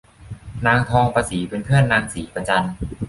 [0.65, 2.65] นางทองประศรีเป็นเพื่อนนางศรีประจัน